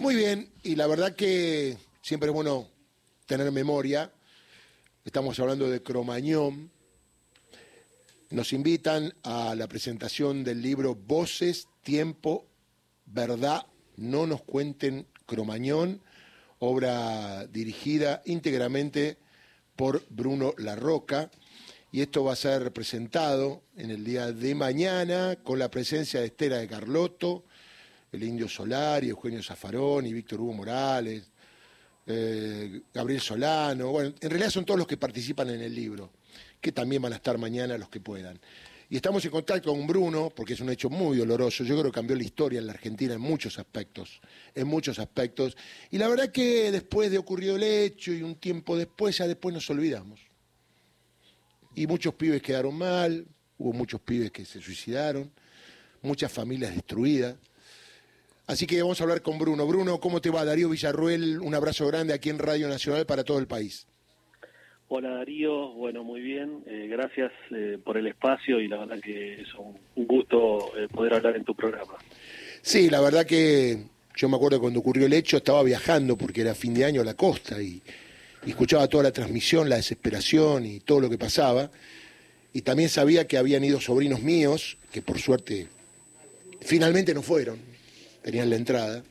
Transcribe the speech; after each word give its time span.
Muy 0.00 0.14
bien, 0.14 0.48
y 0.62 0.76
la 0.76 0.86
verdad 0.86 1.16
que 1.16 1.76
siempre 2.02 2.28
es 2.28 2.34
bueno 2.34 2.68
tener 3.26 3.50
memoria. 3.50 4.12
Estamos 5.04 5.40
hablando 5.40 5.68
de 5.68 5.82
Cromañón. 5.82 6.70
Nos 8.30 8.52
invitan 8.52 9.12
a 9.24 9.56
la 9.56 9.66
presentación 9.66 10.44
del 10.44 10.62
libro 10.62 10.94
Voces, 10.94 11.66
Tiempo, 11.82 12.46
Verdad, 13.06 13.66
no 13.96 14.28
nos 14.28 14.42
cuenten 14.42 15.08
Cromañón, 15.26 16.00
obra 16.60 17.46
dirigida 17.48 18.22
íntegramente 18.24 19.18
por 19.74 20.04
Bruno 20.10 20.54
Larroca. 20.58 21.28
Y 21.90 22.02
esto 22.02 22.22
va 22.22 22.34
a 22.34 22.36
ser 22.36 22.72
presentado 22.72 23.62
en 23.76 23.90
el 23.90 24.04
día 24.04 24.30
de 24.30 24.54
mañana 24.54 25.36
con 25.42 25.58
la 25.58 25.72
presencia 25.72 26.20
de 26.20 26.26
Estela 26.26 26.58
de 26.58 26.68
Carlotto, 26.68 27.47
el 28.12 28.22
Indio 28.22 28.48
Solari, 28.48 29.08
Eugenio 29.08 29.42
Zafarón 29.42 30.06
y 30.06 30.12
Víctor 30.12 30.40
Hugo 30.40 30.54
Morales, 30.54 31.30
eh, 32.06 32.80
Gabriel 32.92 33.20
Solano. 33.20 33.90
Bueno, 33.90 34.14
en 34.20 34.30
realidad 34.30 34.50
son 34.50 34.64
todos 34.64 34.78
los 34.78 34.86
que 34.86 34.96
participan 34.96 35.50
en 35.50 35.60
el 35.60 35.74
libro, 35.74 36.12
que 36.60 36.72
también 36.72 37.02
van 37.02 37.12
a 37.12 37.16
estar 37.16 37.36
mañana 37.38 37.76
los 37.76 37.88
que 37.88 38.00
puedan. 38.00 38.40
Y 38.90 38.96
estamos 38.96 39.22
en 39.26 39.30
contacto 39.30 39.70
con 39.70 39.86
Bruno, 39.86 40.32
porque 40.34 40.54
es 40.54 40.60
un 40.60 40.70
hecho 40.70 40.88
muy 40.88 41.18
doloroso. 41.18 41.62
Yo 41.62 41.78
creo 41.78 41.92
que 41.92 41.96
cambió 41.96 42.16
la 42.16 42.22
historia 42.22 42.58
en 42.58 42.66
la 42.66 42.72
Argentina 42.72 43.12
en 43.12 43.20
muchos 43.20 43.58
aspectos, 43.58 44.22
en 44.54 44.66
muchos 44.66 44.98
aspectos. 44.98 45.58
Y 45.90 45.98
la 45.98 46.08
verdad 46.08 46.32
que 46.32 46.72
después 46.72 47.10
de 47.10 47.18
ocurrido 47.18 47.56
el 47.56 47.64
hecho 47.64 48.12
y 48.12 48.22
un 48.22 48.36
tiempo 48.36 48.78
después, 48.78 49.18
ya 49.18 49.26
después 49.26 49.54
nos 49.54 49.68
olvidamos. 49.68 50.20
Y 51.74 51.86
muchos 51.86 52.14
pibes 52.14 52.40
quedaron 52.40 52.74
mal, 52.76 53.26
hubo 53.58 53.74
muchos 53.74 54.00
pibes 54.00 54.30
que 54.30 54.46
se 54.46 54.58
suicidaron, 54.62 55.30
muchas 56.00 56.32
familias 56.32 56.74
destruidas. 56.74 57.36
Así 58.48 58.66
que 58.66 58.80
vamos 58.80 58.98
a 58.98 59.04
hablar 59.04 59.20
con 59.20 59.38
Bruno. 59.38 59.66
Bruno, 59.66 60.00
¿cómo 60.00 60.22
te 60.22 60.30
va? 60.30 60.42
Darío 60.42 60.70
Villarruel, 60.70 61.38
un 61.38 61.54
abrazo 61.54 61.86
grande 61.86 62.14
aquí 62.14 62.30
en 62.30 62.38
Radio 62.38 62.66
Nacional 62.66 63.04
para 63.04 63.22
todo 63.22 63.38
el 63.38 63.46
país. 63.46 63.86
Hola 64.88 65.10
Darío, 65.10 65.74
bueno, 65.74 66.02
muy 66.02 66.22
bien, 66.22 66.64
eh, 66.66 66.86
gracias 66.90 67.30
eh, 67.54 67.76
por 67.84 67.98
el 67.98 68.06
espacio 68.06 68.58
y 68.58 68.66
la 68.66 68.78
verdad 68.78 69.00
que 69.04 69.42
es 69.42 69.48
un, 69.54 70.06
gusto 70.06 70.72
eh, 70.78 70.88
poder 70.88 71.12
hablar 71.12 71.36
en 71.36 71.44
tu 71.44 71.54
programa. 71.54 71.92
Sí, 72.62 72.88
la 72.88 73.02
verdad 73.02 73.26
que 73.26 73.82
yo 74.16 74.30
me 74.30 74.36
acuerdo 74.36 74.58
cuando 74.60 74.80
ocurrió 74.80 75.04
el 75.04 75.12
hecho, 75.12 75.36
estaba 75.36 75.62
viajando 75.62 76.16
porque 76.16 76.40
era 76.40 76.54
fin 76.54 76.72
de 76.72 76.86
año 76.86 77.02
a 77.02 77.04
la 77.04 77.12
costa 77.12 77.60
y, 77.60 77.82
y 78.46 78.50
escuchaba 78.50 78.88
toda 78.88 79.02
la 79.02 79.12
transmisión, 79.12 79.68
la 79.68 79.76
desesperación 79.76 80.64
y 80.64 80.80
todo 80.80 81.00
lo 81.00 81.10
que 81.10 81.18
pasaba. 81.18 81.70
Y 82.54 82.62
también 82.62 82.88
sabía 82.88 83.26
que 83.26 83.36
habían 83.36 83.62
ido 83.62 83.78
sobrinos 83.78 84.22
míos, 84.22 84.78
que 84.90 85.02
por 85.02 85.18
suerte 85.18 85.68
finalmente 86.62 87.12
no 87.12 87.20
fueron, 87.20 87.67
tenían 88.30 88.50
la 88.50 88.56
entrada, 88.56 89.02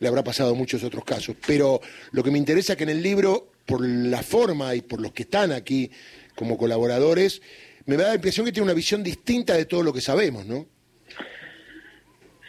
le 0.00 0.08
habrá 0.08 0.24
pasado 0.24 0.54
muchos 0.54 0.82
otros 0.82 1.04
casos. 1.04 1.36
Pero 1.46 1.80
lo 2.12 2.22
que 2.22 2.30
me 2.30 2.38
interesa 2.38 2.72
es 2.72 2.76
que 2.78 2.84
en 2.84 2.90
el 2.90 3.02
libro, 3.02 3.48
por 3.66 3.86
la 3.86 4.22
forma 4.22 4.74
y 4.74 4.80
por 4.80 4.98
los 4.98 5.12
que 5.12 5.24
están 5.24 5.52
aquí 5.52 5.90
como 6.34 6.56
colaboradores, 6.56 7.42
me 7.84 7.96
da 7.96 8.08
la 8.08 8.14
impresión 8.14 8.46
que 8.46 8.52
tiene 8.52 8.64
una 8.64 8.74
visión 8.74 9.02
distinta 9.02 9.54
de 9.54 9.66
todo 9.66 9.82
lo 9.82 9.92
que 9.92 10.00
sabemos, 10.00 10.46
¿no? 10.46 10.64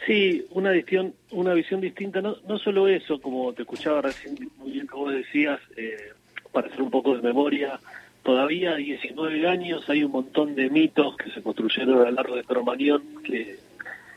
Sí, 0.07 0.45
una 0.51 0.71
visión, 0.71 1.13
una 1.31 1.53
visión 1.53 1.81
distinta, 1.81 2.21
no, 2.21 2.37
no 2.47 2.57
solo 2.57 2.87
eso, 2.87 3.19
como 3.19 3.51
te 3.51 3.63
escuchaba 3.63 4.01
recién 4.01 4.37
muy 4.57 4.71
bien 4.71 4.87
vos 4.87 5.13
decías, 5.13 5.59
eh, 5.75 6.13
para 6.53 6.67
hacer 6.67 6.81
un 6.81 6.89
poco 6.91 7.15
de 7.17 7.21
memoria, 7.21 7.79
todavía 8.23 8.71
a 8.71 8.75
19 8.75 9.47
años 9.47 9.89
hay 9.89 10.05
un 10.05 10.11
montón 10.11 10.55
de 10.55 10.69
mitos 10.69 11.17
que 11.17 11.31
se 11.31 11.41
construyeron 11.41 11.99
a 11.99 12.05
lo 12.05 12.11
largo 12.11 12.35
de 12.35 12.43
Cromañón 12.43 13.03
que, 13.25 13.57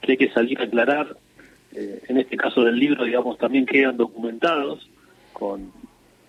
que 0.02 0.12
hay 0.12 0.18
que 0.18 0.30
salir 0.30 0.60
a 0.60 0.64
aclarar, 0.64 1.16
eh, 1.74 2.02
en 2.08 2.18
este 2.18 2.36
caso 2.36 2.64
del 2.64 2.78
libro, 2.78 3.04
digamos, 3.04 3.38
también 3.38 3.66
quedan 3.66 3.96
documentados 3.96 4.88
con, 5.32 5.72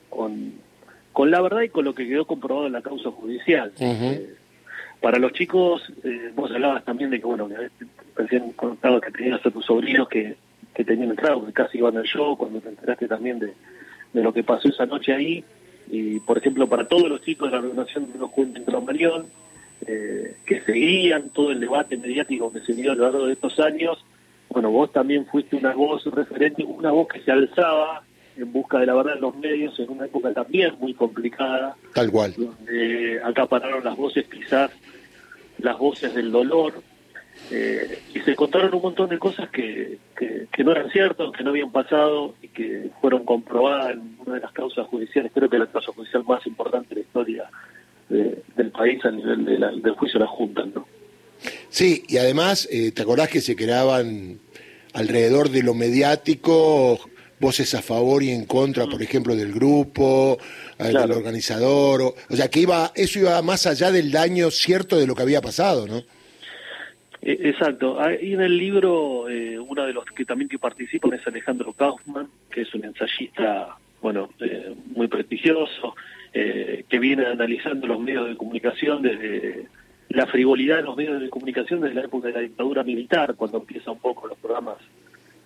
con, 0.09 1.31
la 1.31 1.41
verdad 1.41 1.61
y 1.61 1.69
con 1.69 1.85
lo 1.85 1.95
que 1.95 2.07
quedó 2.07 2.25
comprobado 2.25 2.67
en 2.67 2.73
la 2.73 2.81
causa 2.81 3.11
judicial. 3.11 3.71
Eh, 3.79 4.35
para 5.01 5.19
los 5.19 5.33
chicos, 5.33 5.81
eh, 6.03 6.31
vos 6.35 6.51
hablabas 6.51 6.83
también 6.83 7.09
de 7.09 7.19
que, 7.19 7.25
bueno, 7.25 7.47
que 7.47 7.69
recién 8.15 8.51
contado 8.53 8.99
que 8.99 9.11
tenías 9.11 9.45
a 9.45 9.51
tus 9.51 9.65
sobrinos 9.65 10.07
que, 10.09 10.35
que 10.73 10.83
tenían 10.83 11.11
entrado, 11.11 11.45
que 11.45 11.53
casi 11.53 11.77
iban 11.77 11.97
al 11.97 12.03
show, 12.03 12.37
cuando 12.37 12.59
te 12.59 12.69
enteraste 12.69 13.07
también 13.07 13.39
de, 13.39 13.53
de 14.13 14.23
lo 14.23 14.33
que 14.33 14.43
pasó 14.43 14.69
esa 14.69 14.85
noche 14.85 15.13
ahí. 15.13 15.43
Y, 15.89 16.19
por 16.19 16.37
ejemplo, 16.37 16.67
para 16.67 16.87
todos 16.87 17.07
los 17.09 17.21
chicos 17.21 17.49
de 17.49 17.57
la 17.57 17.63
organización 17.63 18.11
de 18.11 18.19
los 18.19 18.29
Juventud 18.31 18.63
en 18.67 19.25
eh, 19.85 20.35
que 20.45 20.61
seguían 20.61 21.29
todo 21.29 21.51
el 21.51 21.59
debate 21.59 21.97
mediático 21.97 22.51
que 22.51 22.61
se 22.61 22.73
dio 22.73 22.91
a 22.91 22.95
lo 22.95 23.03
largo 23.03 23.27
de 23.27 23.33
estos 23.33 23.59
años, 23.59 24.03
bueno, 24.49 24.71
vos 24.71 24.91
también 24.91 25.25
fuiste 25.25 25.55
una 25.55 25.73
voz 25.73 26.05
referente, 26.05 26.63
una 26.63 26.91
voz 26.91 27.07
que 27.07 27.21
se 27.21 27.31
alzaba 27.31 28.03
en 28.37 28.51
busca 28.51 28.79
de 28.79 28.85
la 28.85 28.93
verdad 28.93 29.15
en 29.15 29.21
los 29.21 29.35
medios 29.35 29.79
en 29.79 29.89
una 29.89 30.05
época 30.05 30.33
también 30.33 30.75
muy 30.79 30.93
complicada. 30.93 31.75
Tal 31.93 32.11
cual. 32.11 32.33
Donde 32.37 33.19
acapararon 33.23 33.83
las 33.83 33.97
voces, 33.97 34.27
quizás 34.27 34.71
las 35.59 35.77
voces 35.77 36.13
del 36.13 36.31
dolor, 36.31 36.81
eh, 37.51 37.99
y 38.13 38.19
se 38.19 38.35
contaron 38.35 38.73
un 38.73 38.81
montón 38.81 39.09
de 39.09 39.19
cosas 39.19 39.49
que, 39.49 39.99
que, 40.15 40.63
no 40.63 40.71
eran 40.71 40.89
ciertas, 40.89 41.31
que 41.31 41.43
no 41.43 41.51
habían 41.51 41.71
pasado 41.71 42.35
y 42.41 42.47
que 42.49 42.89
fueron 42.99 43.25
comprobadas 43.25 43.91
en 43.91 44.17
una 44.25 44.35
de 44.35 44.41
las 44.41 44.51
causas 44.51 44.87
judiciales, 44.87 45.31
creo 45.33 45.49
que 45.49 45.59
la 45.59 45.67
causa 45.67 45.91
judicial 45.93 46.23
más 46.25 46.45
importante 46.45 46.89
de 46.89 46.95
la 46.95 47.01
historia 47.01 47.49
del 48.09 48.71
país 48.71 49.03
a 49.05 49.11
nivel 49.11 49.45
del 49.45 49.93
juicio 49.93 50.19
de 50.19 50.25
la 50.25 50.31
Junta, 50.31 50.63
¿no? 50.73 50.87
Sí, 51.69 52.03
y 52.07 52.17
además, 52.17 52.67
eh, 52.71 52.91
¿te 52.91 53.01
acordás 53.01 53.29
que 53.29 53.41
se 53.41 53.55
creaban 53.55 54.39
alrededor 54.93 55.49
de 55.49 55.63
lo 55.63 55.73
mediático 55.73 56.99
voces 57.39 57.75
a 57.75 57.81
favor 57.81 58.23
y 58.23 58.31
en 58.31 58.45
contra, 58.45 58.85
por 58.87 59.01
ejemplo, 59.01 59.35
del 59.35 59.51
grupo, 59.51 60.37
eh, 60.79 60.85
del 60.85 61.11
organizador? 61.11 62.01
O, 62.29 62.35
sea, 62.35 62.49
que 62.49 62.61
iba 62.61 62.91
eso 62.95 63.19
iba 63.19 63.41
más 63.41 63.67
allá 63.67 63.91
del 63.91 64.11
daño 64.11 64.49
cierto 64.49 64.97
de 64.97 65.07
lo 65.07 65.15
que 65.15 65.23
había 65.23 65.41
pasado, 65.41 65.87
¿no? 65.87 65.97
E, 67.21 67.49
exacto. 67.49 67.97
Y 68.21 68.33
en 68.33 68.41
el 68.41 68.57
libro, 68.57 69.29
eh, 69.29 69.59
uno 69.59 69.85
de 69.85 69.93
los 69.93 70.05
que 70.05 70.25
también 70.25 70.49
que 70.49 70.59
participan 70.59 71.13
es 71.13 71.27
Alejandro 71.27 71.73
Kaufman, 71.73 72.27
que 72.49 72.61
es 72.61 72.73
un 72.73 72.85
ensayista, 72.85 73.75
bueno, 74.01 74.29
muy 74.95 75.07
prestigioso, 75.07 75.95
que 76.33 76.99
viene 76.99 77.25
analizando 77.25 77.87
los 77.87 77.99
medios 77.99 78.29
de 78.29 78.37
comunicación 78.37 79.01
desde 79.01 79.65
la 80.09 80.25
frivolidad 80.25 80.77
de 80.77 80.83
los 80.83 80.95
medios 80.95 81.21
de 81.21 81.29
comunicación 81.29 81.81
desde 81.81 81.95
la 81.95 82.05
época 82.05 82.27
de 82.27 82.33
la 82.33 82.39
dictadura 82.39 82.83
militar, 82.83 83.35
cuando 83.35 83.57
empieza 83.57 83.91
un 83.91 83.99
poco 83.99 84.27
los 84.27 84.37
programas 84.37 84.77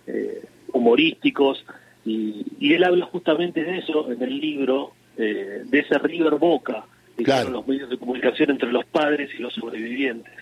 eh, 0.06 0.42
humorísticos, 0.72 1.64
y, 2.04 2.74
él 2.74 2.84
habla 2.84 3.06
justamente 3.06 3.62
de 3.62 3.78
eso 3.78 4.10
en 4.10 4.22
el 4.22 4.38
libro, 4.38 4.92
eh, 5.16 5.62
de 5.64 5.78
ese 5.78 5.98
River 5.98 6.34
Boca, 6.36 6.84
que 7.16 7.24
son 7.24 7.52
los 7.52 7.66
medios 7.66 7.90
de 7.90 7.98
comunicación 7.98 8.50
entre 8.50 8.72
los 8.72 8.84
padres 8.86 9.30
y 9.38 9.42
los 9.42 9.52
sobrevivientes. 9.52 10.32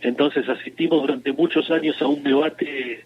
Entonces 0.00 0.48
asistimos 0.48 1.02
durante 1.02 1.32
muchos 1.32 1.70
años 1.70 2.00
a 2.00 2.06
un 2.06 2.22
debate 2.22 3.04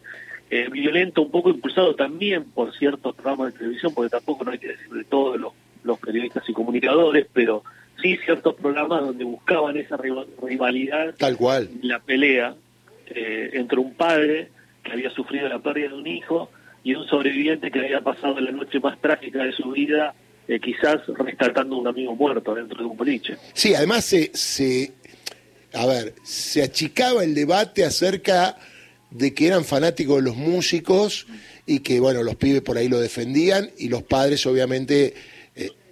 eh, 0.50 0.68
violento, 0.70 1.22
un 1.22 1.30
poco 1.30 1.48
impulsado 1.48 1.94
también 1.94 2.44
por 2.44 2.74
ciertos 2.76 3.14
programas 3.14 3.52
de 3.52 3.58
televisión, 3.60 3.92
porque 3.94 4.10
tampoco 4.10 4.44
no 4.44 4.50
hay 4.50 4.58
que 4.58 4.68
decir 4.68 4.90
de 4.90 5.04
todos 5.04 5.40
los, 5.40 5.52
los 5.82 5.98
periodistas 5.98 6.46
y 6.48 6.52
comunicadores, 6.52 7.26
pero 7.32 7.64
sí 8.00 8.18
ciertos 8.24 8.54
programas 8.54 9.02
donde 9.02 9.24
buscaban 9.24 9.76
esa 9.76 9.96
rivalidad, 9.96 11.14
tal 11.16 11.36
cual, 11.36 11.70
la 11.82 12.00
pelea 12.00 12.54
eh, 13.08 13.50
entre 13.54 13.78
un 13.78 13.94
padre 13.94 14.48
que 14.82 14.92
había 14.92 15.10
sufrido 15.10 15.48
la 15.48 15.58
pérdida 15.58 15.88
de 15.88 15.94
un 15.94 16.06
hijo 16.06 16.50
y 16.84 16.94
un 16.94 17.06
sobreviviente 17.06 17.70
que 17.70 17.78
había 17.78 18.00
pasado 18.00 18.40
la 18.40 18.50
noche 18.50 18.80
más 18.80 19.00
trágica 19.00 19.44
de 19.44 19.52
su 19.52 19.70
vida, 19.70 20.14
eh, 20.48 20.58
quizás 20.60 21.06
rescatando 21.06 21.76
a 21.76 21.78
un 21.78 21.88
amigo 21.88 22.14
muerto 22.16 22.54
dentro 22.54 22.78
de 22.78 22.84
un 22.84 22.96
boliche. 22.96 23.36
Sí, 23.52 23.74
además 23.74 24.04
se, 24.04 24.30
se, 24.34 24.92
a 25.72 25.86
ver, 25.86 26.14
se 26.24 26.62
achicaba 26.62 27.22
el 27.22 27.34
debate 27.34 27.84
acerca 27.84 28.56
de 29.10 29.34
que 29.34 29.46
eran 29.46 29.64
fanáticos 29.64 30.16
de 30.16 30.22
los 30.22 30.36
músicos 30.36 31.26
y 31.66 31.80
que, 31.80 32.00
bueno, 32.00 32.22
los 32.22 32.36
pibes 32.36 32.62
por 32.62 32.78
ahí 32.78 32.88
lo 32.88 32.98
defendían 32.98 33.70
y 33.78 33.88
los 33.88 34.02
padres 34.02 34.44
obviamente 34.46 35.14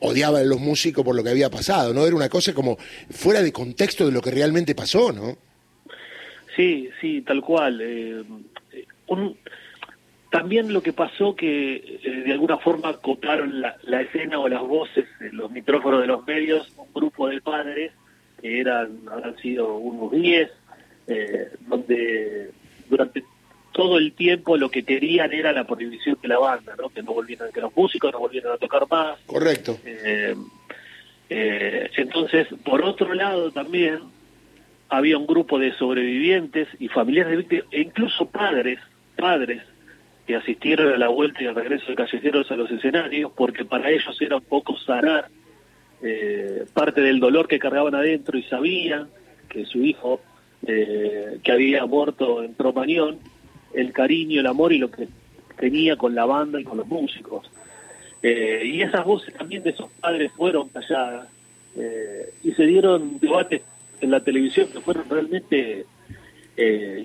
odiaban 0.00 0.49
los 0.49 0.61
músicos 0.61 1.05
por 1.05 1.14
lo 1.14 1.23
que 1.23 1.31
había 1.31 1.50
pasado, 1.50 1.94
¿no? 1.94 2.06
Era 2.06 2.17
una 2.17 2.29
cosa 2.29 2.52
como 2.55 2.76
fuera 3.11 3.43
de 3.43 3.52
contexto 3.52 4.06
de 4.06 4.12
lo 4.12 4.20
que 4.20 4.31
realmente 4.31 4.75
pasó, 4.75 5.12
¿no? 5.12 5.37
Sí, 6.56 6.91
sí, 7.00 7.23
tal 7.23 7.41
cual. 7.43 7.81
Eh, 7.82 8.25
también 10.31 10.73
lo 10.73 10.82
que 10.82 10.93
pasó 10.93 11.35
que 11.35 11.99
eh, 12.02 12.23
de 12.25 12.32
alguna 12.32 12.58
forma 12.58 12.97
copiaron 12.99 13.61
la, 13.61 14.00
escena 14.00 14.38
o 14.38 14.49
las 14.49 14.62
voces, 14.62 15.06
los 15.32 15.50
micrófonos 15.50 16.00
de 16.00 16.06
los 16.06 16.26
medios, 16.26 16.73
un 16.76 16.93
grupo 16.94 17.29
de 17.29 17.41
padres 17.41 17.93
que 18.41 18.61
eran, 18.61 19.00
habrán 19.11 19.37
sido 19.38 19.76
unos 19.76 20.12
10, 20.12 20.50
eh, 21.08 21.50
donde 21.67 22.50
durante 22.88 23.25
todo 23.72 23.99
el 23.99 24.12
tiempo 24.12 24.56
lo 24.56 24.70
que 24.70 24.82
querían 24.82 25.32
era 25.32 25.52
la 25.52 25.64
prohibición 25.64 26.19
de 26.20 26.28
la 26.28 26.38
banda, 26.38 26.75
¿no? 26.76 26.88
Que 26.88 27.02
no 27.02 27.12
volvieran, 27.12 27.50
que 27.52 27.61
los 27.61 27.75
músicos 27.75 28.12
no 28.12 28.19
volvieran 28.19 28.52
a 28.52 28.58
tocar 28.58 28.87
más. 28.90 29.19
Correcto. 29.26 29.78
Eh, 29.84 30.34
eh, 31.28 31.90
entonces, 31.96 32.49
por 32.64 32.82
otro 32.82 33.14
lado 33.14 33.52
también 33.52 34.00
había 34.88 35.17
un 35.17 35.26
grupo 35.26 35.58
de 35.58 35.72
sobrevivientes 35.76 36.69
y 36.81 36.88
familiares 36.88 37.31
de 37.31 37.37
víctimas, 37.37 37.67
e 37.70 37.82
incluso 37.82 38.26
padres, 38.26 38.81
padres 39.17 39.62
que 40.26 40.34
asistieron 40.34 40.93
a 40.93 40.99
la 40.99 41.08
vuelta 41.08 41.43
y 41.43 41.46
al 41.46 41.55
regreso 41.55 41.87
de 41.87 41.94
callejeros 41.94 42.50
a 42.50 42.56
los 42.56 42.70
escenarios, 42.70 43.32
porque 43.37 43.64
para 43.64 43.90
ellos 43.90 44.17
era 44.20 44.37
un 44.37 44.44
poco 44.44 44.76
sanar 44.78 45.28
eh, 46.02 46.64
parte 46.72 47.00
del 47.00 47.20
dolor 47.20 47.46
que 47.46 47.58
cargaban 47.58 47.94
adentro 47.94 48.37
y 48.37 48.43
sabían 48.44 49.08
que 49.49 49.64
su 49.67 49.84
hijo, 49.84 50.20
eh, 50.67 51.38
que 51.43 51.52
había 51.52 51.87
muerto 51.87 52.43
en 52.43 52.55
Tromañón, 52.55 53.19
el 53.75 53.93
cariño, 53.93 54.40
el 54.40 54.46
amor 54.46 54.72
y 54.72 54.78
lo 54.78 54.90
que 54.90 55.08
tenía 55.56 55.96
con 55.96 56.14
la 56.14 56.25
banda 56.25 56.61
y 56.61 56.64
con 56.64 56.78
los 56.78 56.87
músicos. 56.87 57.50
Eh, 58.22 58.62
y 58.64 58.82
esas 58.82 59.05
voces 59.05 59.34
también 59.34 59.62
de 59.62 59.70
esos 59.70 59.90
padres 59.93 60.31
fueron 60.32 60.69
calladas 60.69 61.28
y 62.43 62.52
se 62.52 62.67
dieron 62.67 63.20
debates 63.20 63.62
en 64.00 64.11
la 64.11 64.20
televisión 64.20 64.69
que 64.72 64.81
fueron 64.81 65.08
realmente 65.08 65.87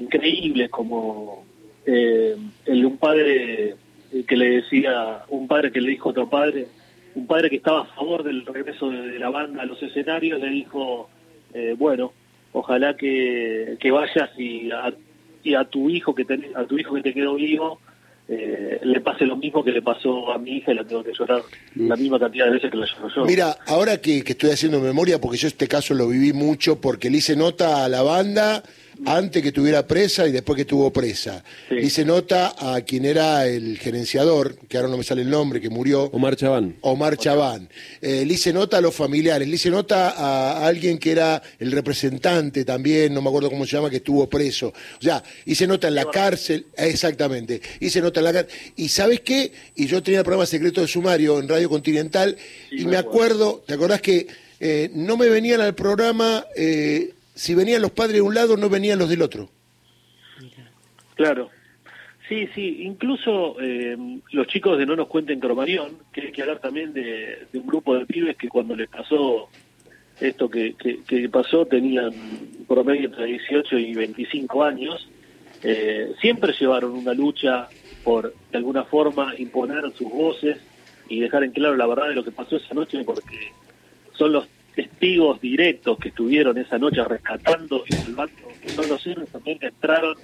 increíbles, 0.01 0.69
como 0.71 1.45
el 1.85 2.39
de 2.65 2.85
un 2.85 2.97
padre 2.97 3.75
que 4.23 4.35
le 4.35 4.62
decía, 4.62 5.23
un 5.29 5.47
padre 5.47 5.71
que 5.71 5.81
le 5.81 5.91
dijo 5.91 6.09
a 6.09 6.12
otro 6.12 6.29
padre, 6.29 6.67
un 7.15 7.27
padre 7.27 7.50
que 7.50 7.57
estaba 7.57 7.81
a 7.81 7.85
favor 7.85 8.23
del 8.23 8.45
regreso 8.45 8.89
de, 8.89 9.17
la 9.19 9.29
banda 9.29 9.63
a 9.63 9.65
los 9.65 9.81
escenarios 9.81 10.39
le 10.39 10.50
dijo, 10.50 11.09
eh, 11.53 11.75
bueno, 11.77 12.12
ojalá 12.53 12.95
que, 12.95 13.77
que 13.79 13.91
vayas 13.91 14.29
y 14.38 14.69
y 15.45 15.56
a 15.56 15.63
tu 15.63 15.89
hijo 15.89 16.13
que 16.13 16.25
te, 16.25 16.51
a 16.56 16.65
tu 16.65 16.77
hijo 16.77 16.95
que 16.95 17.01
te 17.01 17.13
quedó 17.13 17.36
vivo 17.36 17.80
eh, 18.27 18.80
le 18.83 19.01
pase 19.01 19.24
lo 19.25 19.38
mismo 19.38 19.63
que 19.63 19.71
le 19.71 19.83
pasó 19.83 20.31
a 20.31 20.39
mi 20.39 20.57
hija 20.57 20.71
y 20.71 20.75
la 20.75 20.83
tengo 20.83 21.03
que 21.03 21.13
llorar 21.13 21.44
mm. 21.75 21.88
la 21.88 21.95
misma 21.95 22.19
cantidad 22.19 22.45
de 22.45 22.53
veces 22.53 22.71
que 22.71 22.77
la 22.77 22.88
lloro 22.88 23.09
yo. 23.15 23.25
Mira, 23.25 23.56
ahora 23.68 24.01
que, 24.01 24.24
que, 24.24 24.31
estoy 24.31 24.50
haciendo 24.50 24.80
memoria, 24.80 25.21
porque 25.21 25.38
yo 25.38 25.47
este 25.47 25.68
caso 25.68 25.94
lo 25.94 26.07
viví 26.07 26.33
mucho, 26.33 26.81
porque 26.81 27.12
le 27.12 27.18
hice 27.19 27.36
nota 27.36 27.86
a 27.86 27.89
la 27.89 28.01
banda 28.01 28.63
antes 29.06 29.42
que 29.42 29.51
tuviera 29.51 29.86
presa 29.86 30.27
y 30.27 30.31
después 30.31 30.56
que 30.57 30.65
tuvo 30.65 30.92
presa. 30.92 31.44
Dice 31.69 32.06
nota 32.06 32.56
a 32.57 32.81
quien 32.81 33.06
era 33.06 33.45
el 33.47 33.77
gerenciador, 33.77 34.56
que 34.68 34.77
ahora 34.77 34.89
no 34.89 34.97
me 34.97 35.03
sale 35.03 35.21
el 35.21 35.30
nombre, 35.30 35.59
que 35.62 35.69
murió. 35.69 36.03
Omar 36.13 36.36
Chaván. 36.36 36.75
Omar 36.81 37.18
Chaván. 37.18 37.69
Eh, 38.01 38.25
le 38.25 38.33
hice 38.33 38.53
nota 38.53 38.77
a 38.77 38.81
los 38.81 38.95
familiares, 38.95 39.47
le 39.47 39.56
hice 39.56 39.69
nota 39.69 40.12
a 40.12 40.65
alguien 40.65 40.97
que 40.97 41.12
era 41.12 41.42
el 41.59 41.71
representante 41.71 42.63
también, 42.63 43.13
no 43.13 43.21
me 43.21 43.30
acuerdo 43.30 43.50
cómo 43.50 43.65
se 43.65 43.75
llama, 43.75 43.89
que 43.89 43.97
estuvo 43.97 44.27
preso. 44.30 44.68
O 45.00 45.01
sea, 45.01 45.24
hice 45.45 45.68
nota 45.68 45.88
en 45.88 45.95
la 45.95 46.06
cárcel, 46.06 46.68
exactamente, 46.77 47.62
hice 47.80 48.01
nota 48.01 48.19
en 48.19 48.24
la 48.24 48.33
cárcel. 48.33 48.56
¿Y 48.75 48.89
sabes 48.89 49.21
qué? 49.21 49.51
Y 49.75 49.88
yo 49.88 50.01
tenía 50.01 50.19
el 50.19 50.25
programa 50.25 50.45
Secreto 50.45 50.81
de 50.81 50.88
Sumario 50.88 51.39
en 51.39 51.48
Radio 51.48 51.69
Continental 51.69 52.38
y 52.71 52.86
me 52.86 52.98
acuerdo, 52.98 53.63
¿te 53.65 53.74
acordás 53.74 54.01
que 54.01 54.27
eh, 54.59 54.89
no 54.94 55.18
me 55.18 55.30
venían 55.30 55.62
al 55.62 55.75
programa... 55.75 56.45
Eh, 56.56 57.14
si 57.36 57.54
venían 57.54 57.82
los 57.82 57.92
padres 57.92 58.16
de 58.16 58.22
un 58.22 58.34
lado, 58.34 58.58
no 58.58 58.70
venían 58.70 58.98
los 58.98 59.10
del 59.10 59.22
otro. 59.22 59.50
Claro. 61.16 61.50
Sí, 62.28 62.50
sí, 62.56 62.78
incluso 62.82 63.58
eh, 63.62 63.96
los 64.32 64.48
chicos 64.48 64.80
de 64.80 64.86
No 64.86 64.96
nos 64.96 65.08
cuenten 65.08 65.40
Cromañón, 65.40 66.00
que 66.12 66.22
hay 66.22 66.32
que 66.32 66.42
hablar 66.42 66.60
también 66.60 66.92
de, 66.92 67.46
un 67.54 67.68
grupo 67.68 67.96
de 67.96 68.06
pibes 68.06 68.36
que 68.36 68.50
cuando 68.50 68.76
les 68.76 68.90
pasó 68.90 69.50
esto 70.20 70.50
que, 70.50 70.74
que, 70.76 71.30
pasó 71.30 71.66
tenían 71.66 72.12
promedio 72.68 73.10
entre 73.10 73.26
18 73.26 73.78
y 73.78 73.94
25 73.94 74.64
años, 74.64 75.08
eh, 75.62 76.14
siempre 76.20 76.54
llevaron 76.54 76.94
una 76.94 77.14
lucha 77.14 77.68
por 78.04 78.34
de 78.52 78.58
alguna 78.58 78.86
forma 78.86 79.34
imponer 79.38 79.84
sus 79.92 80.10
voces 80.10 80.58
y 81.10 81.20
dejar 81.20 81.44
en 81.44 81.52
claro 81.52 81.76
la 81.76 81.86
verdad 81.86 82.08
de 82.08 82.16
lo 82.16 82.24
que 82.24 82.32
pasó 82.32 82.56
esa 82.56 82.74
noche 82.74 83.04
porque 83.04 83.52
son 84.14 84.32
los 84.32 84.48
testigos 84.75 85.39
directos 85.42 85.98
que 85.98 86.10
estuvieron 86.10 86.57
esa 86.57 86.77
noche 86.77 87.04
rescatando 87.04 87.83
y 87.88 87.94
salvando, 87.94 88.33
son 88.68 88.89
los 88.89 89.07
héroes 89.07 89.30
también 89.30 89.57
entraron 89.62 90.16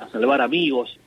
a 0.00 0.08
salvar 0.08 0.40
amigos, 0.40 0.98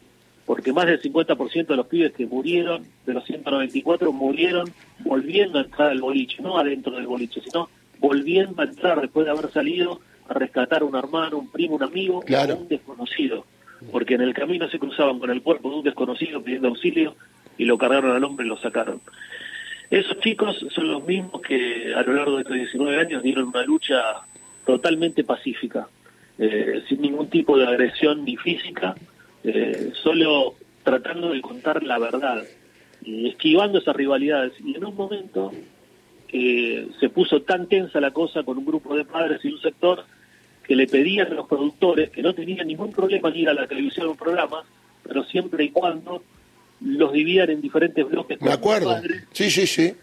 porque 0.45 0.73
más 0.73 0.85
del 0.85 1.01
50% 1.01 1.67
de 1.67 1.75
los 1.75 1.87
pibes 1.87 2.13
que 2.13 2.25
murieron, 2.25 2.85
de 3.05 3.13
los 3.13 3.23
194, 3.25 4.11
murieron 4.11 4.71
volviendo 4.99 5.59
a 5.59 5.61
entrar 5.61 5.91
al 5.91 6.01
boliche, 6.01 6.41
no 6.41 6.57
adentro 6.57 6.93
del 6.93 7.07
boliche, 7.07 7.41
sino 7.41 7.69
volviendo 7.99 8.61
a 8.61 8.65
entrar 8.65 8.99
después 9.01 9.25
de 9.25 9.31
haber 9.31 9.51
salido 9.51 10.01
a 10.27 10.33
rescatar 10.33 10.81
a 10.81 10.85
un 10.85 10.95
hermano, 10.95 11.37
un 11.37 11.49
primo, 11.49 11.75
un 11.75 11.83
amigo, 11.83 12.23
un 12.27 12.67
desconocido, 12.67 13.45
porque 13.91 14.15
en 14.15 14.21
el 14.21 14.33
camino 14.33 14.69
se 14.69 14.79
cruzaban 14.79 15.19
con 15.19 15.29
el 15.29 15.41
cuerpo 15.41 15.69
de 15.69 15.75
un 15.77 15.83
desconocido 15.83 16.41
pidiendo 16.41 16.67
auxilio 16.67 17.15
y 17.57 17.65
lo 17.65 17.77
cargaron 17.77 18.15
al 18.15 18.23
hombre 18.23 18.45
y 18.45 18.49
lo 18.49 18.57
sacaron. 18.57 19.01
Esos 19.89 20.19
chicos 20.19 20.63
son 20.73 20.87
los 20.91 21.03
mismos 21.05 21.41
que 21.41 21.93
a 21.95 22.03
lo 22.03 22.13
largo 22.13 22.35
de 22.35 22.41
estos 22.41 22.55
19 22.55 22.99
años 22.99 23.23
dieron 23.23 23.47
una 23.47 23.63
lucha 23.63 24.01
totalmente 24.65 25.23
pacífica, 25.23 25.87
eh, 26.37 26.83
sin 26.87 27.01
ningún 27.01 27.27
tipo 27.29 27.57
de 27.57 27.65
agresión 27.65 28.23
ni 28.23 28.37
física, 28.37 28.95
eh, 29.43 29.91
solo 30.03 30.55
tratando 30.83 31.31
de 31.31 31.41
contar 31.41 31.81
la 31.83 31.97
verdad 31.97 32.43
y 33.03 33.29
esquivando 33.29 33.79
esas 33.79 33.95
rivalidades. 33.95 34.53
Y 34.63 34.75
en 34.75 34.85
un 34.85 34.95
momento 34.95 35.51
se 36.31 37.09
puso 37.09 37.41
tan 37.41 37.67
tensa 37.67 37.99
la 37.99 38.11
cosa 38.11 38.43
con 38.43 38.59
un 38.59 38.65
grupo 38.65 38.95
de 38.95 39.03
padres 39.03 39.43
y 39.43 39.51
un 39.51 39.59
sector 39.59 40.05
que 40.63 40.75
le 40.75 40.85
pedían 40.85 41.31
a 41.31 41.33
los 41.33 41.47
productores 41.47 42.11
que 42.11 42.21
no 42.21 42.35
tenían 42.35 42.67
ningún 42.67 42.91
problema 42.91 43.29
en 43.29 43.35
ir 43.35 43.49
a 43.49 43.55
la 43.55 43.65
televisión 43.65 44.05
o 44.05 44.11
un 44.11 44.17
programa, 44.17 44.63
pero 45.01 45.23
siempre 45.23 45.63
y 45.63 45.69
cuando 45.69 46.21
los 46.81 47.13
dividan 47.13 47.49
en 47.49 47.61
diferentes 47.61 48.07
bloques. 48.07 48.41
Me 48.41 48.51
acuerdo. 48.51 48.95
sí, 49.31 49.49
sí, 49.49 49.67
sí. 49.67 49.93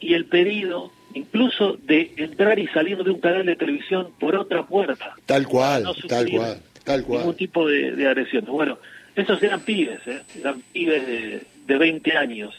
Y 0.00 0.14
el 0.14 0.26
pedido, 0.26 0.92
incluso 1.14 1.78
de 1.82 2.12
entrar 2.16 2.58
y 2.58 2.66
salir 2.68 3.02
de 3.02 3.10
un 3.10 3.20
canal 3.20 3.46
de 3.46 3.56
televisión 3.56 4.08
por 4.18 4.36
otra 4.36 4.66
puerta. 4.66 5.14
Tal 5.24 5.46
cual, 5.46 5.84
tal 6.08 6.30
cual, 6.30 6.62
tal 6.84 7.04
cual. 7.04 7.20
Ningún 7.20 7.36
tipo 7.36 7.66
de, 7.66 7.92
de 7.92 8.06
agresión. 8.06 8.44
Bueno, 8.46 8.78
esos 9.14 9.42
eran 9.42 9.60
pibes, 9.60 10.00
¿eh? 10.06 10.22
eran 10.38 10.62
pibes 10.72 11.06
de, 11.06 11.42
de 11.66 11.78
20 11.78 12.16
años, 12.16 12.54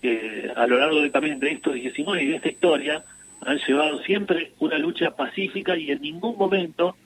que 0.00 0.50
a 0.56 0.66
lo 0.66 0.78
largo 0.78 1.02
de, 1.02 1.10
también 1.10 1.38
de 1.38 1.52
estos 1.52 1.74
19 1.74 2.22
y 2.22 2.26
de 2.28 2.36
esta 2.36 2.48
historia 2.48 3.04
han 3.42 3.58
llevado 3.58 4.02
siempre 4.02 4.52
una 4.58 4.78
lucha 4.78 5.10
pacífica 5.10 5.76
y 5.76 5.90
en 5.90 6.00
ningún 6.00 6.36
momento, 6.36 6.96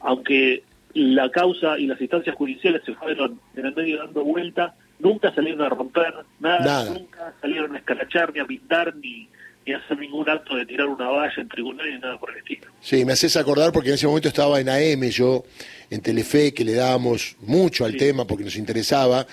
aunque 0.00 0.62
la 0.94 1.30
causa 1.30 1.78
y 1.78 1.86
las 1.86 2.00
instancias 2.00 2.36
judiciales 2.36 2.82
se 2.84 2.94
fueron 2.94 3.40
en 3.56 3.66
el 3.66 3.74
medio 3.74 3.98
dando 3.98 4.24
vuelta, 4.24 4.74
nunca 4.98 5.34
salieron 5.34 5.62
a 5.62 5.68
romper 5.68 6.14
nada, 6.40 6.84
nunca 6.90 7.34
salieron 7.40 7.74
a 7.74 7.78
escarachar, 7.78 8.32
ni 8.32 8.40
a 8.40 8.46
pintar, 8.46 8.94
ni, 8.96 9.28
ni 9.66 9.72
a 9.72 9.78
hacer 9.78 9.98
ningún 9.98 10.28
acto 10.28 10.56
de 10.56 10.66
tirar 10.66 10.86
una 10.86 11.08
valla 11.08 11.34
en 11.36 11.48
tribunal 11.48 11.86
ni 11.90 11.98
nada 11.98 12.18
por 12.18 12.30
el 12.30 12.38
estilo. 12.38 12.66
Sí, 12.80 13.04
me 13.04 13.12
haces 13.12 13.36
acordar 13.36 13.72
porque 13.72 13.90
en 13.90 13.94
ese 13.96 14.06
momento 14.06 14.28
estaba 14.28 14.60
en 14.60 14.68
AM 14.68 15.08
yo, 15.10 15.44
en 15.90 16.00
Telefe, 16.00 16.52
que 16.54 16.64
le 16.64 16.74
dábamos 16.74 17.36
mucho 17.40 17.84
al 17.84 17.96
tema 17.96 18.26
porque 18.26 18.44
nos 18.44 18.56
interesaba 18.56 19.26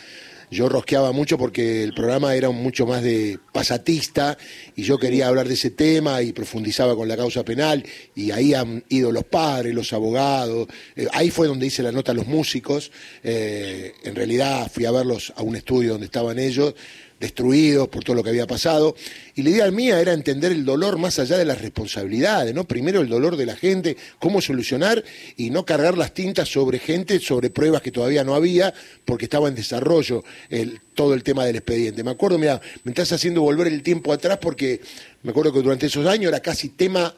yo 0.54 0.70
rosqueaba 0.70 1.12
mucho 1.12 1.38
porque 1.38 1.84
el 1.84 1.94
programa 1.94 2.36
era 2.36 2.50
mucho 2.52 2.86
más 2.86 3.02
de 3.02 3.40
pasatista 3.52 4.38
y 4.76 4.84
yo 4.84 4.98
quería 4.98 5.28
hablar 5.28 5.48
de 5.48 5.56
ese 5.56 5.72
tema 5.72 6.22
y 6.22 6.32
profundizaba 6.32 6.96
con 6.96 7.08
la 7.08 7.18
causa 7.18 7.44
penal 7.44 7.84
y 8.16 8.32
ahí 8.32 8.54
han 8.54 8.84
ido 8.90 9.12
los 9.12 9.24
padres, 9.24 9.74
los 9.74 9.92
abogados, 9.94 10.68
eh, 10.96 11.08
ahí 11.12 11.32
fue 11.32 11.48
donde 11.48 11.66
hice 11.66 11.84
la 11.84 11.92
nota 11.92 12.12
a 12.12 12.16
los 12.16 12.28
músicos, 12.28 12.92
eh, 13.24 13.94
en 14.04 14.16
realidad 14.16 14.72
fui 14.72 14.86
a 14.86 14.92
verlos 14.92 15.34
a 15.36 15.42
un 15.42 15.56
estudio 15.56 15.94
donde 15.94 16.06
estaban 16.06 16.38
ellos 16.40 16.76
destruidos 17.24 17.88
por 17.88 18.04
todo 18.04 18.18
lo 18.18 18.24
que 18.24 18.32
había 18.32 18.46
pasado. 18.46 18.98
Y 19.34 19.44
la 19.44 19.50
idea 19.52 19.72
mía 19.72 20.02
era 20.02 20.12
entender 20.12 20.52
el 20.52 20.66
dolor 20.66 20.98
más 20.98 21.20
allá 21.20 21.38
de 21.38 21.46
las 21.46 21.62
responsabilidades, 21.62 22.54
¿no? 22.54 22.66
Primero 22.66 23.00
el 23.00 23.08
dolor 23.08 23.38
de 23.38 23.46
la 23.46 23.56
gente, 23.56 23.96
cómo 24.20 24.42
solucionar 24.42 25.02
y 25.38 25.50
no 25.50 25.66
cargar 25.66 25.98
las 25.98 26.14
tintas 26.14 26.50
sobre 26.50 26.80
gente, 26.80 27.20
sobre 27.20 27.50
pruebas 27.50 27.82
que 27.82 27.92
todavía 27.92 28.26
no 28.26 28.36
había, 28.36 28.74
porque 29.06 29.24
estaba 29.24 29.48
en 29.48 29.56
desarrollo 29.56 30.26
el, 30.50 30.82
todo 30.96 31.14
el 31.14 31.24
tema 31.24 31.46
del 31.46 31.56
expediente. 31.56 32.04
Me 32.04 32.12
acuerdo, 32.12 32.38
mira, 32.38 32.60
me 32.84 32.92
estás 32.92 33.14
haciendo 33.14 33.40
volver 33.40 33.68
el 33.68 33.84
tiempo 33.84 34.12
atrás 34.12 34.40
porque 34.42 34.82
me 35.24 35.32
acuerdo 35.32 35.54
que 35.54 35.62
durante 35.62 35.86
esos 35.86 36.06
años 36.06 36.28
era 36.28 36.42
casi 36.42 36.68
tema 36.68 37.16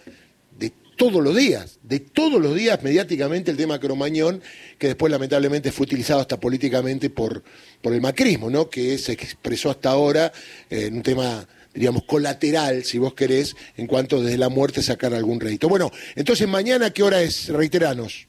todos 0.96 1.24
los 1.24 1.36
días, 1.36 1.80
de 1.84 2.00
todos 2.00 2.42
los 2.42 2.56
días 2.56 2.82
mediáticamente 2.84 3.52
el 3.52 3.58
tema 3.58 3.80
Cromañón, 3.80 4.42
que 4.78 4.88
después 4.88 5.12
lamentablemente 5.12 5.72
fue 5.72 5.86
utilizado 5.86 6.20
hasta 6.20 6.40
políticamente 6.40 7.10
por, 7.10 7.44
por 7.82 7.94
el 7.94 8.02
macrismo, 8.02 8.50
¿no? 8.50 8.70
que 8.70 8.98
se 8.98 9.14
expresó 9.14 9.70
hasta 9.70 9.90
ahora 9.90 10.32
en 10.70 10.96
un 10.96 11.04
tema 11.04 11.48
diríamos, 11.74 12.04
colateral, 12.04 12.84
si 12.84 12.98
vos 12.98 13.14
querés, 13.14 13.56
en 13.76 13.86
cuanto 13.86 14.22
desde 14.22 14.38
la 14.38 14.48
muerte 14.50 14.82
sacar 14.82 15.14
algún 15.14 15.42
rédito. 15.42 15.68
Bueno, 15.68 15.92
entonces 16.16 16.48
mañana, 16.48 16.92
¿qué 16.92 17.04
hora 17.04 17.22
es? 17.22 17.50
Reiteranos. 17.50 18.28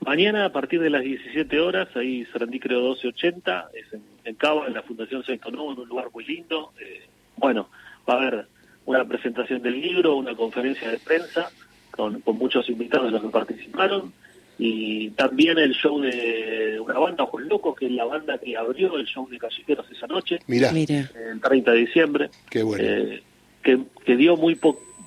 Mañana 0.00 0.46
a 0.46 0.52
partir 0.52 0.80
de 0.80 0.90
las 0.90 1.02
17 1.02 1.60
horas, 1.60 1.88
ahí 1.94 2.26
Sarandí 2.32 2.58
creo 2.58 2.80
1280, 2.80 3.70
es 3.74 3.92
en, 3.92 4.02
en 4.24 4.34
Cabo, 4.34 4.66
en 4.66 4.74
la 4.74 4.82
Fundación 4.82 5.24
Sexto 5.24 5.50
Nuevo, 5.50 5.72
en 5.72 5.78
un 5.80 5.88
lugar 5.88 6.08
muy 6.12 6.24
lindo. 6.24 6.72
Eh, 6.80 7.02
bueno, 7.36 7.68
va 8.08 8.14
a 8.14 8.16
haber 8.16 8.46
una 8.86 9.04
presentación 9.06 9.62
del 9.62 9.80
libro, 9.80 10.16
una 10.16 10.34
conferencia 10.34 10.90
de 10.90 10.98
prensa, 10.98 11.50
con, 11.90 12.22
muchos 12.26 12.68
invitados 12.68 13.06
de 13.06 13.12
los 13.12 13.22
que 13.22 13.28
participaron. 13.28 14.12
Y 14.58 15.10
también 15.10 15.58
el 15.58 15.72
show 15.72 16.00
de 16.00 16.78
una 16.80 16.98
banda, 16.98 17.24
Ojos 17.24 17.42
Locos, 17.42 17.76
que 17.76 17.86
es 17.86 17.92
la 17.92 18.04
banda 18.04 18.36
que 18.36 18.56
abrió 18.56 18.96
el 18.96 19.06
show 19.06 19.26
de 19.28 19.38
Callejeros 19.38 19.90
esa 19.90 20.06
noche, 20.06 20.38
Mira. 20.46 20.70
el 20.70 21.40
30 21.40 21.72
de 21.72 21.78
diciembre, 21.78 22.30
Qué 22.50 22.62
bueno. 22.62 22.84
Eh, 22.86 23.22
que, 23.62 23.78
que, 24.04 24.16
dio 24.16 24.36
muy 24.36 24.58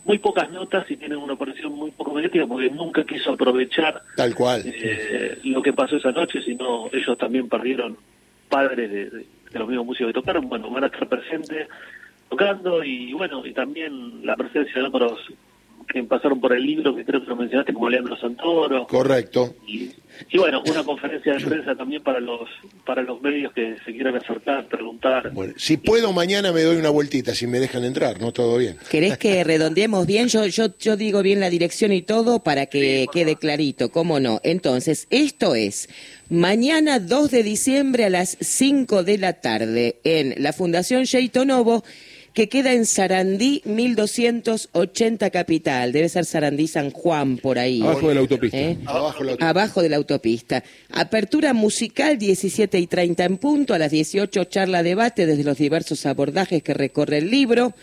muy 0.06 0.18
pocas 0.18 0.52
notas 0.52 0.90
y 0.90 0.98
tiene 0.98 1.16
una 1.16 1.34
aparición 1.34 1.74
muy 1.74 1.92
poco 1.92 2.14
mediática 2.14 2.46
porque 2.48 2.70
nunca 2.70 3.06
quiso 3.06 3.34
aprovechar 3.34 4.02
tal 4.16 4.34
cual. 4.36 4.64
eh, 4.66 5.38
lo 5.44 5.62
que 5.62 5.72
pasó 5.72 5.98
esa 5.98 6.12
noche, 6.12 6.42
sino 6.42 6.90
ellos 6.92 7.18
también 7.18 7.48
perdieron 7.48 7.98
padres 8.50 8.92
de, 8.92 9.10
de 9.10 9.60
los 9.60 9.68
mismos 9.68 9.86
músicos 9.86 10.08
que 10.08 10.20
tocaron, 10.20 10.50
bueno, 10.50 10.70
van 10.70 10.84
a 10.84 10.88
estar 10.88 11.08
presentes 11.08 11.68
tocando 12.30 12.84
y 12.84 13.14
bueno, 13.14 13.46
y 13.46 13.54
también 13.54 14.26
la 14.26 14.36
presencia 14.36 14.82
de 14.82 14.88
otros 14.88 15.20
que 15.88 16.04
pasaron 16.04 16.40
por 16.40 16.54
el 16.54 16.64
libro, 16.64 16.96
que 16.96 17.06
creo 17.06 17.22
que 17.22 17.28
lo 17.28 17.36
mencionaste, 17.36 17.74
como 17.74 17.90
Leandro 17.90 18.18
Santoro. 18.18 18.88
Correcto. 18.88 19.56
Y, 19.68 19.92
y 20.32 20.38
bueno, 20.38 20.62
una 20.70 20.84
conferencia 20.84 21.34
de 21.34 21.46
prensa 21.46 21.76
también 21.76 22.04
para 22.04 22.20
los 22.20 22.50
para 22.86 23.02
los 23.02 23.22
medios 23.22 23.54
que 23.54 23.78
se 23.86 23.92
quieran 23.92 24.16
acercar, 24.16 24.68
preguntar. 24.68 25.32
Bueno, 25.32 25.54
si 25.58 25.78
puedo 25.78 26.14
mañana 26.14 26.52
me 26.52 26.62
doy 26.62 26.78
una 26.78 26.90
vueltita, 26.90 27.34
si 27.34 27.48
me 27.48 27.60
dejan 27.60 27.84
entrar, 27.84 28.20
¿no? 28.20 28.32
Todo 28.32 28.58
bien. 28.58 28.78
¿Querés 28.90 29.18
que 29.18 29.44
redondeemos 29.44 30.06
bien? 30.06 30.28
Yo, 30.28 30.46
yo, 30.48 30.78
yo 30.78 30.98
digo 30.98 31.22
bien 31.24 31.40
la 31.40 31.50
dirección 31.50 31.92
y 31.92 32.02
todo 32.02 32.44
para 32.44 32.68
que 32.68 33.08
quede 33.12 33.36
clarito, 33.36 33.90
¿cómo 33.90 34.20
no? 34.20 34.40
Entonces, 34.44 35.08
esto 35.10 35.56
es 35.56 35.90
mañana 36.30 37.00
2 37.00 37.32
de 37.32 37.44
diciembre 37.44 38.06
a 38.06 38.10
las 38.10 38.38
5 38.40 39.04
de 39.04 39.18
la 39.18 39.34
tarde 39.34 40.00
en 40.04 40.36
la 40.42 40.54
Fundación 40.54 41.04
Sheito 41.04 41.46
Novo 41.46 41.84
que 42.34 42.50
queda 42.50 42.74
en 42.74 42.86
Sarandí 42.86 43.62
1280 43.66 45.30
Capital. 45.30 45.92
Debe 45.92 46.10
ser 46.10 46.26
Sarandí 46.26 46.68
San 46.68 46.92
Juan 46.92 47.38
por 47.38 47.60
ahí. 47.60 47.82
Abajo 47.82 48.10
de 48.10 48.16
la 48.16 48.22
autopista. 48.22 48.58
¿Eh? 48.58 48.78
Abajo 48.86 49.20
de 49.20 49.26
la 49.26 49.32
autopista. 49.32 49.50
Abajo 49.50 49.82
de 49.82 49.90
la 49.90 49.96
autopista. 49.98 50.64
Apertura 50.92 51.54
musical 51.54 52.18
17 52.18 52.80
y 52.80 52.88
30 52.88 53.24
en 53.26 53.38
punto. 53.38 53.74
A 53.74 53.78
las 53.78 53.92
18 53.92 54.44
charla 54.46 54.84
debate 54.84 55.26
desde 55.26 55.44
los 55.44 55.58
diversos 55.58 56.06
abordajes 56.06 56.64
que 56.64 56.74
recorre 56.74 57.20
el 57.20 57.30
libro. 57.30 57.74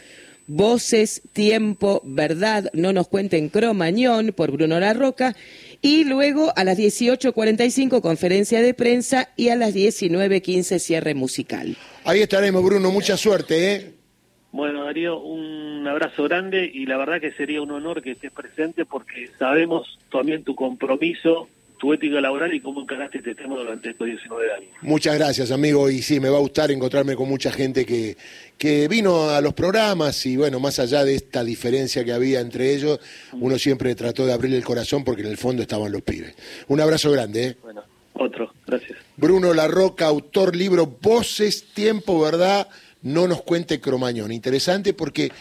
Voces, 0.53 1.23
tiempo, 1.33 2.03
verdad, 2.05 2.71
no 2.73 2.93
nos 2.93 3.07
cuenten 3.07 3.51
Cromañón 3.51 4.33
por 4.35 4.51
Bruno 4.51 4.81
Larroca. 4.81 5.37
Y 5.81 6.03
luego 6.03 6.53
a 6.57 6.65
las 6.65 6.77
18.45 6.77 8.01
conferencia 8.01 8.61
de 8.61 8.75
prensa 8.75 9.29
y 9.37 9.51
a 9.51 9.57
las 9.57 9.77
19.15 9.77 10.81
cierre 10.81 11.15
musical. 11.15 11.77
Ahí 12.03 12.21
estaremos, 12.21 12.65
Bruno. 12.65 12.91
Mucha 12.91 13.17
suerte, 13.17 13.75
¿eh? 13.75 14.00
Bueno, 14.53 14.85
Darío, 14.85 15.19
un 15.21 15.87
abrazo 15.87 16.25
grande 16.25 16.69
y 16.73 16.87
la 16.87 16.97
verdad 16.97 17.21
que 17.21 17.33
sería 17.33 17.63
un 17.63 17.71
honor 17.71 18.03
que 18.03 18.13
estés 18.13 18.33
presente 18.33 18.85
porque 18.85 19.31
sabemos 19.39 19.99
también 20.11 20.43
tu 20.43 20.57
compromiso, 20.57 21.49
tu 21.79 21.93
ética 21.95 22.21
laboral 22.21 22.53
y 22.53 22.61
cómo 22.61 22.83
encaraste 22.83 23.19
este 23.19 23.37
tema 23.37 23.55
durante 23.55 23.91
estos 23.91 24.07
19 24.09 24.53
años. 24.53 24.69
Muchas 24.83 25.17
gracias, 25.17 25.53
amigo. 25.53 25.89
Y 25.89 26.03
sí, 26.03 26.19
me 26.19 26.29
va 26.29 26.39
a 26.39 26.41
gustar 26.41 26.71
encontrarme 26.73 27.15
con 27.15 27.29
mucha 27.29 27.53
gente 27.53 27.87
que, 27.87 28.17
que 28.59 28.89
vino 28.89 29.31
a 29.31 29.41
los 29.41 29.55
programas 29.55 30.27
y, 30.27 30.37
bueno, 30.37 30.59
más 30.59 30.81
allá 30.81 31.05
de 31.05 31.15
esta 31.15 31.45
diferencia 31.45 32.05
que 32.05 32.13
había 32.13 32.41
entre 32.41 32.75
ellos, 32.75 32.99
uno 33.33 33.57
siempre 33.57 33.95
trató 33.95 34.27
de 34.27 34.33
abrirle 34.33 34.57
el 34.57 34.65
corazón 34.65 35.05
porque 35.05 35.23
en 35.23 35.29
el 35.29 35.39
fondo 35.39 35.63
estaban 35.63 35.93
los 35.93 36.03
pibes. 36.03 36.35
Un 36.69 36.81
abrazo 36.81 37.13
grande, 37.13 37.47
¿eh? 37.47 37.57
Bueno, 37.63 37.83
otro, 38.15 38.53
gracias. 38.67 38.99
Bruno 39.17 39.55
Larroca, 39.55 40.07
autor 40.07 40.57
libro 40.57 40.87
Voces, 41.01 41.73
Tiempo, 41.73 42.21
¿verdad? 42.21 42.69
No 43.03 43.27
nos 43.27 43.43
cuente 43.43 43.81
Cromañón. 43.81 44.33
Interesante 44.33 44.93
porque 44.93 45.33